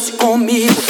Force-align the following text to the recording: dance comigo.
dance 0.00 0.12
comigo. 0.12 0.89